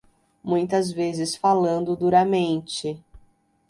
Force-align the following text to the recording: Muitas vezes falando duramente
Muitas 0.43 0.91
vezes 0.91 1.35
falando 1.35 1.95
duramente 1.95 2.99